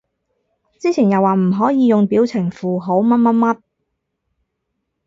[0.79, 3.59] 之前又話唔可以用表情符號乜乜乜